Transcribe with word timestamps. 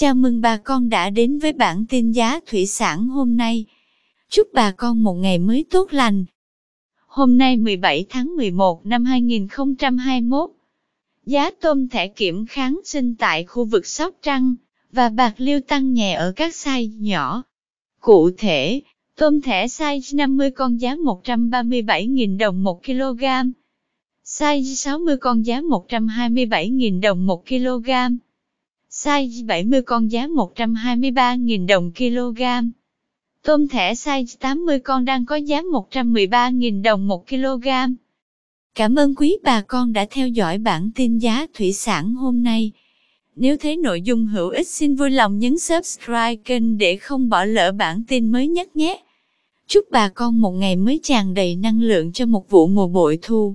Chào 0.00 0.14
mừng 0.14 0.40
bà 0.40 0.56
con 0.56 0.88
đã 0.88 1.10
đến 1.10 1.38
với 1.38 1.52
bản 1.52 1.84
tin 1.88 2.12
giá 2.12 2.40
thủy 2.46 2.66
sản 2.66 3.08
hôm 3.08 3.36
nay. 3.36 3.64
Chúc 4.30 4.48
bà 4.52 4.70
con 4.70 5.02
một 5.02 5.14
ngày 5.14 5.38
mới 5.38 5.64
tốt 5.70 5.92
lành. 5.92 6.24
Hôm 7.06 7.38
nay 7.38 7.56
17 7.56 8.06
tháng 8.08 8.36
11 8.36 8.86
năm 8.86 9.04
2021, 9.04 10.50
giá 11.26 11.50
tôm 11.50 11.88
thẻ 11.88 12.08
kiểm 12.08 12.46
kháng 12.46 12.80
sinh 12.84 13.14
tại 13.14 13.44
khu 13.44 13.64
vực 13.64 13.86
Sóc 13.86 14.14
Trăng 14.22 14.54
và 14.92 15.08
Bạc 15.08 15.34
Liêu 15.36 15.60
tăng 15.60 15.92
nhẹ 15.92 16.14
ở 16.14 16.32
các 16.36 16.54
size 16.54 16.98
nhỏ. 16.98 17.42
Cụ 18.00 18.30
thể, 18.38 18.80
tôm 19.16 19.40
thẻ 19.40 19.66
size 19.66 20.16
50 20.16 20.50
con 20.50 20.80
giá 20.80 20.94
137.000 20.94 22.38
đồng 22.38 22.64
1 22.64 22.84
kg, 22.84 23.24
size 24.24 24.74
60 24.74 25.16
con 25.16 25.46
giá 25.46 25.60
127.000 25.60 27.00
đồng 27.00 27.26
1 27.26 27.46
kg, 27.46 27.90
size 29.04 29.46
70 29.46 29.82
con 29.82 30.10
giá 30.10 30.26
123.000 30.26 31.66
đồng 31.66 31.92
kg. 31.92 32.42
Tôm 33.42 33.68
thẻ 33.68 33.94
size 33.94 34.36
80 34.40 34.78
con 34.78 35.04
đang 35.04 35.26
có 35.26 35.36
giá 35.36 35.62
113.000 35.62 36.82
đồng 36.82 37.08
1 37.08 37.28
kg. 37.28 37.68
Cảm 38.74 38.94
ơn 38.94 39.14
quý 39.14 39.36
bà 39.42 39.60
con 39.60 39.92
đã 39.92 40.06
theo 40.10 40.28
dõi 40.28 40.58
bản 40.58 40.90
tin 40.94 41.18
giá 41.18 41.46
thủy 41.54 41.72
sản 41.72 42.14
hôm 42.14 42.42
nay. 42.42 42.72
Nếu 43.36 43.56
thấy 43.56 43.76
nội 43.76 44.02
dung 44.02 44.26
hữu 44.26 44.48
ích 44.48 44.68
xin 44.68 44.94
vui 44.94 45.10
lòng 45.10 45.38
nhấn 45.38 45.58
subscribe 45.58 46.36
kênh 46.44 46.78
để 46.78 46.96
không 46.96 47.28
bỏ 47.28 47.44
lỡ 47.44 47.72
bản 47.72 48.02
tin 48.08 48.32
mới 48.32 48.48
nhất 48.48 48.76
nhé. 48.76 49.02
Chúc 49.66 49.84
bà 49.90 50.08
con 50.08 50.40
một 50.40 50.52
ngày 50.52 50.76
mới 50.76 51.00
tràn 51.02 51.34
đầy 51.34 51.56
năng 51.56 51.80
lượng 51.80 52.12
cho 52.12 52.26
một 52.26 52.50
vụ 52.50 52.66
mùa 52.66 52.86
bội 52.86 53.18
thu. 53.22 53.54